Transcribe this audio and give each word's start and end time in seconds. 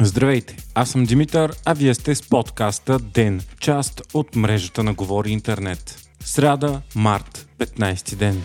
Здравейте, 0.00 0.56
аз 0.74 0.90
съм 0.90 1.04
Димитър, 1.04 1.52
а 1.64 1.74
вие 1.74 1.94
сте 1.94 2.14
с 2.14 2.28
подкаста 2.28 2.98
ДЕН, 2.98 3.40
част 3.60 4.02
от 4.14 4.36
мрежата 4.36 4.82
на 4.82 4.94
Говори 4.94 5.30
Интернет. 5.30 6.08
Сряда, 6.20 6.82
март, 6.94 7.48
15 7.58 8.14
ден. 8.14 8.42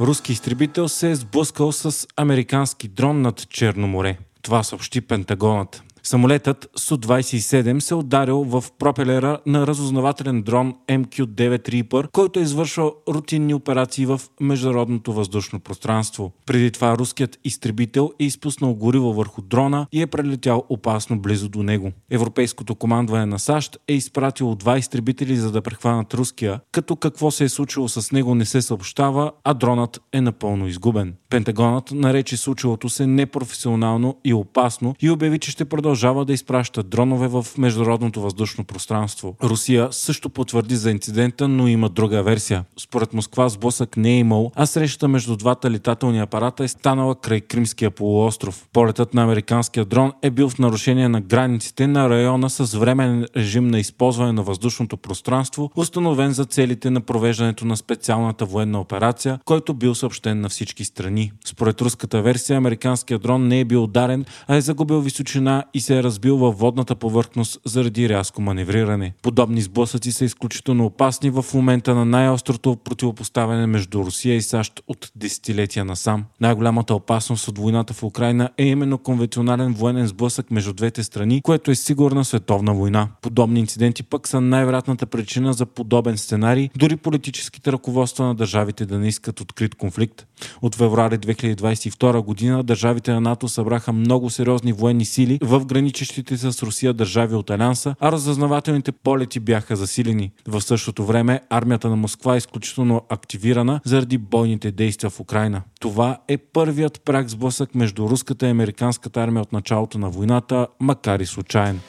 Руски 0.00 0.32
изтребител 0.32 0.88
се 0.88 1.10
е 1.10 1.14
сблъскал 1.14 1.72
с 1.72 2.06
американски 2.16 2.88
дрон 2.88 3.22
над 3.22 3.48
Черно 3.50 3.86
море. 3.86 4.18
Това 4.42 4.62
съобщи 4.62 5.00
Пентагонът. 5.00 5.82
Самолетът 6.08 6.70
Су-27 6.76 7.78
се 7.78 7.94
ударил 7.94 8.44
в 8.44 8.64
пропелера 8.78 9.38
на 9.46 9.66
разузнавателен 9.66 10.42
дрон 10.42 10.74
MQ-9 10.88 11.58
Reaper, 11.58 12.10
който 12.10 12.40
е 12.40 12.42
извършвал 12.42 12.94
рутинни 13.08 13.54
операции 13.54 14.06
в 14.06 14.20
международното 14.40 15.12
въздушно 15.12 15.60
пространство. 15.60 16.32
Преди 16.46 16.70
това 16.70 16.98
руският 16.98 17.38
изтребител 17.44 18.12
е 18.20 18.24
изпуснал 18.24 18.74
гориво 18.74 19.12
върху 19.12 19.42
дрона 19.42 19.86
и 19.92 20.02
е 20.02 20.06
прелетял 20.06 20.64
опасно 20.68 21.20
близо 21.20 21.48
до 21.48 21.62
него. 21.62 21.92
Европейското 22.10 22.74
командване 22.74 23.26
на 23.26 23.38
САЩ 23.38 23.78
е 23.88 23.94
изпратило 23.94 24.54
два 24.54 24.78
изтребители 24.78 25.36
за 25.36 25.52
да 25.52 25.62
прехванат 25.62 26.14
руския, 26.14 26.60
като 26.72 26.96
какво 26.96 27.30
се 27.30 27.44
е 27.44 27.48
случило 27.48 27.88
с 27.88 28.12
него 28.12 28.34
не 28.34 28.44
се 28.44 28.62
съобщава, 28.62 29.32
а 29.44 29.54
дронът 29.54 30.00
е 30.12 30.20
напълно 30.20 30.68
изгубен. 30.68 31.14
Пентагонът 31.30 31.90
нарече 31.90 32.36
случилото 32.36 32.88
се 32.88 33.06
непрофесионално 33.06 34.16
и 34.24 34.34
опасно 34.34 34.94
и 35.00 35.10
обяви, 35.10 35.38
че 35.38 35.50
ще 35.50 35.64
продължава 35.98 36.24
да 36.24 36.32
изпраща 36.32 36.82
дронове 36.82 37.28
в 37.28 37.46
международното 37.58 38.20
въздушно 38.20 38.64
пространство. 38.64 39.36
Русия 39.42 39.88
също 39.90 40.30
потвърди 40.30 40.76
за 40.76 40.90
инцидента, 40.90 41.48
но 41.48 41.68
има 41.68 41.88
друга 41.88 42.22
версия. 42.22 42.64
Според 42.80 43.12
Москва 43.12 43.48
сблъсък 43.48 43.96
не 43.96 44.10
е 44.10 44.18
имал, 44.18 44.52
а 44.54 44.66
срещата 44.66 45.08
между 45.08 45.36
двата 45.36 45.70
летателни 45.70 46.20
апарата 46.20 46.64
е 46.64 46.68
станала 46.68 47.14
край 47.14 47.40
Кримския 47.40 47.90
полуостров. 47.90 48.68
Полетът 48.72 49.14
на 49.14 49.22
американския 49.22 49.84
дрон 49.84 50.12
е 50.22 50.30
бил 50.30 50.48
в 50.48 50.58
нарушение 50.58 51.08
на 51.08 51.20
границите 51.20 51.86
на 51.86 52.10
района 52.10 52.50
с 52.50 52.78
временен 52.78 53.26
режим 53.36 53.68
на 53.68 53.78
използване 53.78 54.32
на 54.32 54.42
въздушното 54.42 54.96
пространство, 54.96 55.70
установен 55.76 56.32
за 56.32 56.44
целите 56.44 56.90
на 56.90 57.00
провеждането 57.00 57.64
на 57.64 57.76
специалната 57.76 58.44
военна 58.44 58.80
операция, 58.80 59.38
който 59.44 59.74
бил 59.74 59.94
съобщен 59.94 60.40
на 60.40 60.48
всички 60.48 60.84
страни. 60.84 61.32
Според 61.44 61.80
руската 61.80 62.22
версия, 62.22 62.56
американският 62.56 63.22
дрон 63.22 63.48
не 63.48 63.60
е 63.60 63.64
бил 63.64 63.84
ударен, 63.84 64.24
а 64.48 64.56
е 64.56 64.60
загубил 64.60 65.00
височина 65.00 65.64
и 65.74 65.87
се 65.88 65.98
е 65.98 66.02
разбил 66.02 66.36
във 66.36 66.58
водната 66.58 66.94
повърхност 66.94 67.60
заради 67.64 68.08
рязко 68.08 68.42
маневриране. 68.42 69.14
Подобни 69.22 69.60
сблъсъци 69.60 70.12
са 70.12 70.24
изключително 70.24 70.86
опасни 70.86 71.30
в 71.30 71.44
момента 71.54 71.94
на 71.94 72.04
най-острото 72.04 72.76
противопоставяне 72.76 73.66
между 73.66 74.04
Русия 74.04 74.36
и 74.36 74.42
САЩ 74.42 74.82
от 74.88 75.12
десетилетия 75.16 75.84
насам. 75.84 76.24
Най-голямата 76.40 76.94
опасност 76.94 77.48
от 77.48 77.58
войната 77.58 77.94
в 77.94 78.02
Украина 78.02 78.50
е 78.58 78.64
именно 78.64 78.98
конвенционален 78.98 79.74
военен 79.74 80.06
сблъсък 80.06 80.50
между 80.50 80.72
двете 80.72 81.02
страни, 81.02 81.42
което 81.42 81.70
е 81.70 81.74
сигурна 81.74 82.24
световна 82.24 82.74
война. 82.74 83.08
Подобни 83.22 83.60
инциденти 83.60 84.02
пък 84.02 84.28
са 84.28 84.40
най-вероятната 84.40 85.06
причина 85.06 85.52
за 85.52 85.66
подобен 85.66 86.18
сценарий, 86.18 86.68
дори 86.76 86.96
политическите 86.96 87.72
ръководства 87.72 88.24
на 88.24 88.34
държавите 88.34 88.86
да 88.86 88.98
не 88.98 89.08
искат 89.08 89.40
открит 89.40 89.74
конфликт. 89.74 90.26
От 90.62 90.74
февруари 90.74 91.18
февруари 91.18 91.56
2022 91.56 92.24
година 92.24 92.62
държавите 92.62 93.12
на 93.12 93.20
НАТО 93.20 93.48
събраха 93.48 93.92
много 93.92 94.30
сериозни 94.30 94.72
военни 94.72 95.04
сили 95.04 95.38
в 95.42 95.64
граничещите 95.68 96.36
с 96.36 96.62
Русия 96.62 96.92
държави 96.92 97.34
от 97.34 97.50
Алянса, 97.50 97.94
а 98.00 98.12
разъзнавателните 98.12 98.92
полети 98.92 99.40
бяха 99.40 99.76
засилени. 99.76 100.32
В 100.46 100.60
същото 100.60 101.04
време 101.04 101.40
армията 101.50 101.88
на 101.88 101.96
Москва 101.96 102.34
е 102.34 102.38
изключително 102.38 103.02
активирана 103.08 103.80
заради 103.84 104.18
бойните 104.18 104.70
действия 104.70 105.10
в 105.10 105.20
Украина. 105.20 105.62
Това 105.80 106.18
е 106.28 106.36
първият 106.36 107.00
прак 107.04 107.28
сблъсък 107.28 107.74
между 107.74 108.08
руската 108.08 108.46
и 108.46 108.50
американската 108.50 109.22
армия 109.22 109.42
от 109.42 109.52
началото 109.52 109.98
на 109.98 110.10
войната, 110.10 110.66
макар 110.80 111.20
и 111.20 111.26
случайен. 111.26 111.80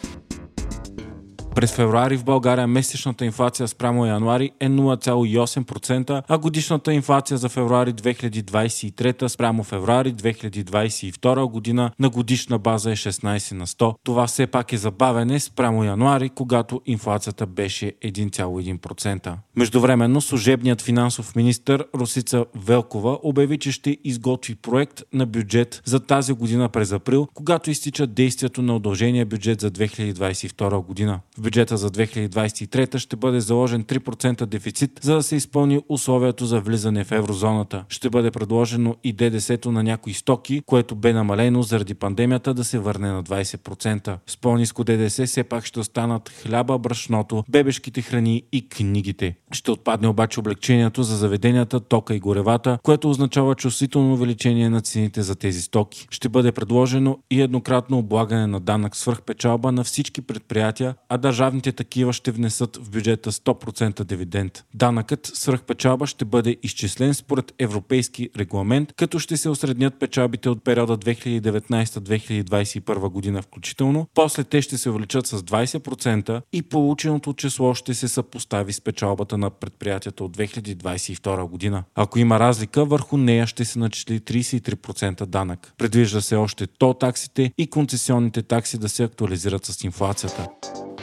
През 1.60 1.74
февруари 1.74 2.18
в 2.18 2.24
България 2.24 2.68
месечната 2.68 3.26
инфлация 3.26 3.68
спрямо 3.68 4.06
януари 4.06 4.52
е 4.60 4.70
0,8%, 4.70 6.24
а 6.28 6.38
годишната 6.38 6.94
инфлация 6.94 7.38
за 7.38 7.50
февруари 7.50 7.94
2023 7.94 9.28
спрямо 9.28 9.64
февруари 9.64 10.14
2022 10.14 11.46
година 11.46 11.92
на 12.00 12.10
годишна 12.10 12.60
база 12.60 12.92
е 12.92 12.96
16 12.96 13.54
на 13.54 13.68
100. 13.68 13.96
Това 14.04 14.28
все 14.28 14.48
пак 14.48 14.74
е 14.74 14.78
забавене 14.78 15.40
спрямо 15.40 15.84
януари, 15.84 16.30
когато 16.30 16.82
инфлацията 16.86 17.46
беше 17.46 17.94
1,1%. 18.04 19.36
Междувременно 19.56 20.22
служебният 20.22 20.82
финансов 20.82 21.36
министр 21.36 21.86
Русица 21.96 22.46
Велкова 22.56 23.20
обяви, 23.24 23.58
че 23.58 23.72
ще 23.72 23.98
изготви 24.04 24.56
проект 24.56 25.02
на 25.14 25.26
бюджет 25.26 25.82
за 25.86 26.00
тази 26.00 26.34
година 26.34 26.70
през 26.70 26.92
април, 26.92 27.28
когато 27.34 27.72
изтича 27.72 28.08
действието 28.08 28.62
на 28.62 28.76
удължения 28.76 29.26
бюджет 29.26 29.62
за 29.62 29.72
2022 29.72 30.86
година. 30.86 31.20
В 31.40 31.42
бюджета 31.42 31.78
за 31.78 31.90
2023 31.90 32.98
ще 32.98 33.16
бъде 33.16 33.40
заложен 33.40 33.84
3% 33.84 34.46
дефицит, 34.46 35.00
за 35.02 35.16
да 35.16 35.24
се 35.24 35.36
изпълни 35.36 35.82
условието 35.90 36.46
за 36.46 36.60
влизане 36.60 37.04
в 37.04 37.12
еврозоната. 37.12 37.86
Ще 37.90 38.10
бъде 38.10 38.32
предложено 38.32 38.96
и 39.04 39.14
ДДС-то 39.14 39.72
на 39.72 39.84
някои 39.84 40.14
стоки, 40.14 40.62
което 40.66 40.96
бе 40.96 41.14
намалено 41.14 41.64
заради 41.64 41.94
пандемията 41.94 42.54
да 42.54 42.64
се 42.64 42.80
върне 42.80 43.12
на 43.12 43.24
20%. 43.24 44.18
С 44.28 44.38
по-низко 44.38 44.84
ДДС 44.84 45.26
все 45.26 45.44
пак 45.44 45.66
ще 45.66 45.80
останат 45.80 46.30
хляба, 46.30 46.78
брашното, 46.78 47.44
бебешките 47.50 48.02
храни 48.02 48.44
и 48.52 48.70
книгите. 48.70 49.36
Ще 49.52 49.72
отпадне 49.72 50.08
обаче 50.08 50.40
облегчението 50.40 51.04
за 51.04 51.18
заведенията, 51.18 51.80
тока 51.80 52.16
и 52.16 52.20
горевата, 52.20 52.80
което 52.84 53.10
означава 53.10 53.56
чувствително 53.56 54.14
увеличение 54.14 54.70
на 54.70 54.82
цените 54.82 55.22
за 55.22 55.36
тези 55.36 55.62
стоки. 55.62 56.08
Ще 56.10 56.30
бъде 56.30 56.52
предложено 56.52 57.18
и 57.32 57.42
еднократно 57.42 57.98
облагане 57.98 58.48
на 58.48 58.60
данък 58.60 58.96
свръхпечалба 58.96 59.72
на 59.72 59.84
всички 59.84 60.22
предприятия, 60.22 60.96
а 61.10 61.18
държавата 61.18 61.29
държавните 61.30 61.72
такива 61.72 62.14
ще 62.14 62.32
внесат 62.32 62.78
в 62.78 62.92
бюджета 62.92 63.32
100% 63.32 64.04
дивиденд. 64.04 64.64
Данъкът 64.74 65.32
свръхпечалба 65.34 66.08
ще 66.08 66.26
бъде 66.26 66.58
изчислен 66.64 67.14
според 67.14 67.54
европейски 67.60 68.30
регламент, 68.38 68.94
като 68.98 69.20
ще 69.20 69.38
се 69.38 69.50
осреднят 69.50 70.00
печалбите 70.00 70.50
от 70.50 70.64
периода 70.64 70.98
2019-2021 70.98 73.10
година 73.10 73.42
включително. 73.42 74.08
После 74.14 74.44
те 74.44 74.62
ще 74.62 74.78
се 74.78 74.90
увеличат 74.90 75.28
с 75.28 75.42
20% 75.42 76.42
и 76.54 76.62
полученото 76.62 77.34
число 77.34 77.74
ще 77.74 77.94
се 77.94 78.08
съпостави 78.08 78.74
с 78.74 78.82
печалбата 78.82 79.38
на 79.38 79.50
предприятията 79.50 80.24
от 80.24 80.38
2022 80.38 81.50
година. 81.50 81.84
Ако 81.96 82.20
има 82.20 82.40
разлика, 82.40 82.86
върху 82.86 83.18
нея 83.18 83.48
ще 83.48 83.66
се 83.66 83.80
начисли 83.80 84.20
33% 84.20 85.26
данък. 85.26 85.74
Предвижда 85.78 86.22
се 86.22 86.36
още 86.36 86.68
то 86.68 86.94
таксите 86.94 87.54
и 87.58 87.68
концесионните 87.68 88.42
такси 88.42 88.78
да 88.78 88.90
се 88.90 89.04
актуализират 89.04 89.66
с 89.66 89.84
инфлацията. 89.84 90.48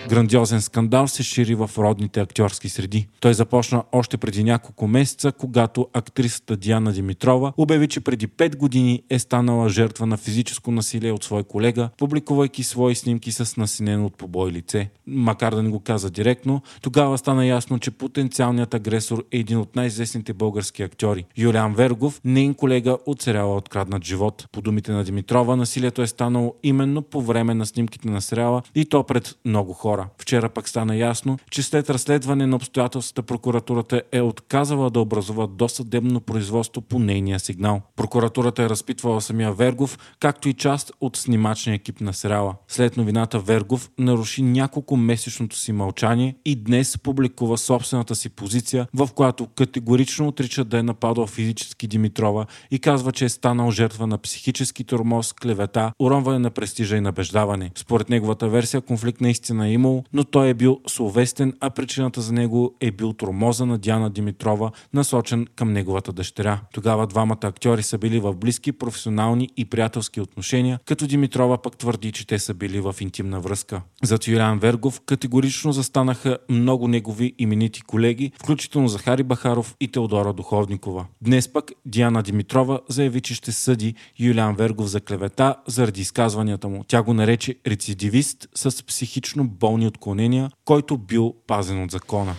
Грандиозен 0.09 0.63
скандал 0.63 1.09
се 1.09 1.23
шири 1.23 1.55
в 1.55 1.71
родните 1.79 2.21
актьорски 2.21 2.69
среди. 2.69 3.09
Той 3.21 3.35
започна 3.35 3.83
още 3.93 4.17
преди 4.17 4.45
няколко 4.45 4.87
месеца, 4.89 5.33
когато 5.33 5.89
актрисата 5.93 6.57
Диана 6.57 6.93
Димитрова 6.93 7.53
обяви, 7.57 7.89
че 7.89 8.01
преди 8.01 8.29
5 8.29 8.57
години 8.57 9.03
е 9.11 9.19
станала 9.19 9.69
жертва 9.69 10.07
на 10.07 10.17
физическо 10.17 10.71
насилие 10.71 11.13
от 11.13 11.25
свой 11.25 11.43
колега, 11.43 11.89
публикувайки 11.99 12.63
свои 12.63 12.95
снимки 12.95 13.33
с 13.33 13.57
насинено 13.57 14.07
от 14.07 14.17
побой 14.17 14.51
лице. 14.51 14.91
Макар 15.07 15.55
да 15.55 15.63
не 15.63 15.71
го 15.71 15.81
каза 15.81 16.11
директно, 16.11 16.63
тогава 16.83 17.19
стана 17.19 17.47
ясно, 17.47 17.79
че 17.79 17.91
потенциалният 17.91 18.75
агресор 18.75 19.25
е 19.33 19.39
един 19.39 19.59
от 19.59 19.77
най-известните 19.77 20.33
български 20.33 20.83
актьори. 20.83 21.25
Юлиан 21.37 21.75
Вергов, 21.75 22.21
нейн 22.25 22.55
колега 22.55 22.99
от 23.07 23.23
сериала 23.23 23.57
Откраднат 23.57 24.05
живот. 24.05 24.49
По 24.53 24.63
думите 24.63 24.93
на 24.93 25.05
Димитрова, 25.05 25.57
насилието 25.57 26.03
е 26.03 26.07
станало 26.07 26.55
именно 26.63 27.03
по 27.03 27.23
време 27.23 27.55
на 27.55 27.67
снимките 27.67 28.11
на 28.11 28.23
сериала 28.23 28.63
и 28.75 28.85
то 28.85 29.03
пред 29.03 29.35
много 29.45 29.73
хора 29.73 29.96
хора. 29.97 30.09
Вчера 30.19 30.49
пък 30.49 30.69
стана 30.69 30.97
ясно, 30.97 31.39
че 31.51 31.63
след 31.63 31.91
разследване 31.91 32.47
на 32.47 32.57
обстоятелствата 32.57 33.23
прокуратурата 33.23 34.03
е 34.13 34.21
отказала 34.21 34.91
да 34.91 35.01
образува 35.01 35.47
досъдебно 35.47 36.21
производство 36.21 36.83
по 36.83 36.99
нейния 36.99 37.41
сигнал. 37.41 37.83
Прокуратурата 37.97 38.63
е 38.63 38.69
разпитвала 38.69 39.21
самия 39.21 39.53
Вергов, 39.53 39.99
както 40.21 40.49
и 40.49 40.55
част 40.55 40.93
от 41.01 41.17
снимачния 41.17 41.75
екип 41.75 42.01
на 42.01 42.13
сериала. 42.13 42.55
След 42.69 42.97
новината 42.97 43.39
Вергов 43.39 43.91
наруши 43.99 44.43
няколко 44.43 44.97
месечното 44.97 45.57
си 45.57 45.73
мълчание 45.73 46.37
и 46.45 46.57
днес 46.57 46.99
публикува 46.99 47.59
собствената 47.59 48.15
си 48.15 48.29
позиция, 48.29 48.87
в 48.95 49.09
която 49.15 49.47
категорично 49.47 50.29
отрича 50.29 50.65
да 50.65 50.79
е 50.79 50.83
нападал 50.83 51.27
физически 51.27 51.87
Димитрова 51.87 52.47
и 52.71 52.79
казва, 52.79 53.13
че 53.13 53.25
е 53.25 53.29
станал 53.29 53.71
жертва 53.71 54.07
на 54.07 54.19
психически 54.19 54.85
тормоз, 54.85 55.33
клевета, 55.33 55.93
уронване 55.99 56.39
на 56.39 56.51
престижа 56.51 56.97
и 56.97 57.01
набеждаване. 57.01 57.71
Според 57.75 58.09
неговата 58.09 58.49
версия 58.49 58.81
конфликт 58.81 59.21
наистина 59.21 59.69
е 59.69 59.73
имал 59.73 59.86
имал, 59.87 60.05
но 60.13 60.25
той 60.25 60.49
е 60.49 60.55
бил 60.55 60.81
словестен, 60.87 61.53
а 61.61 61.71
причината 61.71 62.21
за 62.21 62.33
него 62.33 62.75
е 62.81 62.91
бил 62.91 63.13
тормоза 63.13 63.67
на 63.67 63.79
Диана 63.79 64.11
Димитрова, 64.11 64.71
насочен 64.95 65.47
към 65.57 65.73
неговата 65.73 66.13
дъщеря. 66.13 66.61
Тогава 66.73 67.07
двамата 67.07 67.39
актьори 67.43 67.83
са 67.83 67.99
били 67.99 68.21
в 68.21 68.35
близки 68.35 68.73
професионални 68.73 69.49
и 69.57 69.65
приятелски 69.65 70.21
отношения, 70.21 70.79
като 70.85 71.07
Димитрова 71.07 71.63
пък 71.63 71.77
твърди, 71.77 72.13
че 72.13 72.27
те 72.27 72.39
са 72.39 72.55
били 72.55 72.81
в 72.81 72.95
интимна 73.01 73.41
връзка. 73.41 73.83
Зад 74.03 74.27
Юлиан 74.29 74.59
Вергов 74.59 75.01
категорично 75.07 75.73
застанаха 75.73 76.39
много 76.49 76.89
негови 76.89 77.35
именити 77.39 77.83
колеги, 77.83 78.33
включително 78.43 78.89
Захари 78.89 79.23
Бахаров 79.23 79.77
и 79.81 79.89
Теодора 79.89 80.33
Духовникова. 80.33 81.07
Днес 81.23 81.53
пък 81.53 81.73
Диана 81.87 82.23
Димитрова 82.23 82.81
заяви, 82.89 83.21
че 83.21 83.35
ще 83.35 83.53
съди 83.53 83.95
Юлиан 84.19 84.55
Вергов 84.55 84.87
за 84.87 85.01
клевета 85.01 85.55
заради 85.67 86.01
изказванията 86.01 86.69
му. 86.69 86.85
Тя 86.89 87.03
го 87.03 87.15
нарече 87.15 87.55
рецидивист 87.67 88.49
с 88.55 88.87
психично 88.87 89.45
болни 89.67 89.87
отклонения, 89.87 90.51
който 90.65 90.99
бил 90.99 91.35
пазен 91.47 91.83
от 91.83 91.91
закона. 91.91 92.35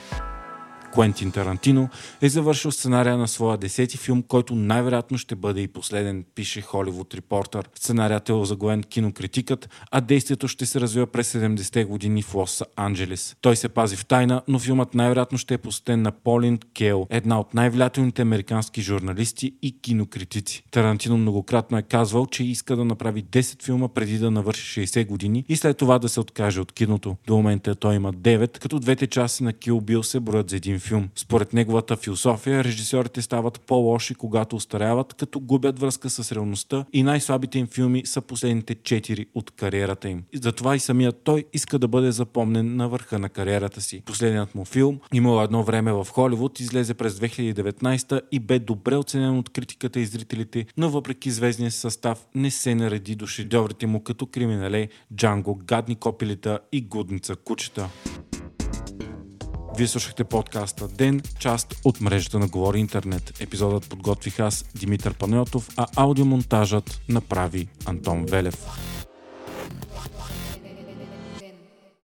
Куентин 0.94 1.32
Тарантино 1.32 1.90
е 2.22 2.30
завършил 2.30 2.72
сценария 2.72 3.18
на 3.18 3.28
своя 3.28 3.58
десети 3.58 3.98
филм, 3.98 4.24
който 4.24 4.56
най-вероятно 4.56 5.18
ще 5.18 5.36
бъде 5.36 5.62
и 5.62 5.68
последен, 5.68 6.26
пише 6.36 6.62
Холивуд 6.62 7.14
Репортър. 7.14 7.70
Сценарият 7.76 8.30
е 8.30 8.34
озаглавен 8.34 8.84
кинокритикът, 8.84 9.70
а 9.92 10.02
действието 10.02 10.48
ще 10.48 10.66
се 10.66 10.82
развива 10.82 11.08
през 11.08 11.34
70-те 11.34 11.84
години 11.86 12.22
в 12.22 12.36
Лос 12.36 12.64
Анджелес. 12.76 13.36
Той 13.42 13.56
се 13.56 13.70
пази 13.70 13.96
в 13.96 14.06
тайна, 14.06 14.42
но 14.48 14.60
филмът 14.60 14.94
най-вероятно 14.94 15.38
ще 15.38 15.54
е 15.54 15.58
посетен 15.58 16.02
на 16.02 16.12
Полин 16.12 16.60
Кел, 16.74 17.08
една 17.10 17.40
от 17.40 17.54
най-влиятелните 17.54 18.22
американски 18.22 18.82
журналисти 18.82 19.54
и 19.62 19.82
кинокритици. 19.82 20.64
Тарантино 20.72 21.18
многократно 21.18 21.78
е 21.78 21.82
казвал, 21.82 22.26
че 22.26 22.44
иска 22.44 22.76
да 22.76 22.86
направи 22.86 23.24
10 23.24 23.64
филма 23.64 23.88
преди 23.88 24.18
да 24.18 24.32
навърши 24.32 24.88
60 24.88 25.08
години 25.08 25.46
и 25.50 25.56
след 25.56 25.78
това 25.78 26.00
да 26.00 26.10
се 26.10 26.20
откаже 26.20 26.62
от 26.62 26.72
киното. 26.72 27.18
До 27.28 27.36
момента 27.36 27.76
той 27.76 27.96
има 27.96 28.14
9, 28.14 28.60
като 28.60 28.80
двете 28.80 29.08
части 29.08 29.44
на 29.44 29.54
Kill 29.54 29.82
Bill 29.82 30.02
се 30.02 30.20
броят 30.20 30.50
за 30.50 30.56
един 30.56 30.77
филм. 30.80 31.10
Според 31.16 31.54
неговата 31.54 31.98
философия, 31.98 32.64
режисьорите 32.64 33.22
стават 33.22 33.62
по-лоши, 33.62 34.16
когато 34.16 34.56
устаряват, 34.56 35.14
като 35.14 35.40
губят 35.40 35.80
връзка 35.80 36.10
с 36.10 36.32
реалността 36.32 36.86
и 36.94 37.04
най-слабите 37.04 37.60
им 37.60 37.68
филми 37.68 38.06
са 38.06 38.22
последните 38.22 38.76
4 38.76 39.26
от 39.36 39.52
кариерата 39.52 40.10
им. 40.10 40.24
И 40.34 40.38
затова 40.38 40.76
и 40.76 40.80
самият 40.80 41.22
той 41.24 41.44
иска 41.54 41.80
да 41.80 41.88
бъде 41.88 42.12
запомнен 42.12 42.76
на 42.76 42.90
върха 42.90 43.20
на 43.20 43.30
кариерата 43.30 43.82
си. 43.82 44.02
Последният 44.06 44.56
му 44.56 44.66
филм, 44.66 45.00
имал 45.14 45.44
едно 45.44 45.64
време 45.64 45.94
в 45.94 46.08
Холивуд, 46.12 46.60
излезе 46.60 46.94
през 46.94 47.14
2019 47.14 48.22
и 48.32 48.40
бе 48.40 48.60
добре 48.60 48.96
оценен 48.96 49.38
от 49.38 49.50
критиката 49.50 50.00
и 50.00 50.06
зрителите, 50.06 50.66
но 50.78 50.90
въпреки 50.90 51.32
звездния 51.32 51.72
състав 51.72 52.28
не 52.36 52.52
се 52.52 52.76
нареди 52.76 53.16
до 53.16 53.28
шедьоврите 53.28 53.88
му 53.88 54.04
като 54.04 54.26
криминале, 54.26 54.88
Джанго, 55.16 55.56
Гадни 55.56 55.96
копилита 55.96 56.60
и 56.72 56.82
Гудница 56.82 57.36
кучета. 57.36 57.90
Вие 59.78 59.88
слушахте 59.88 60.24
подкаста 60.24 60.88
Ден, 60.88 61.22
част 61.40 61.76
от 61.84 62.02
мрежата 62.02 62.40
на 62.40 62.48
Говори 62.48 62.80
Интернет. 62.80 63.34
Епизодът 63.40 63.90
подготвих 63.90 64.40
аз, 64.40 64.66
Димитър 64.76 65.14
Панайотов, 65.14 65.70
а 65.78 65.88
аудиомонтажът 65.96 67.02
направи 67.10 67.68
Антон 67.86 68.26
Велев. 68.26 68.66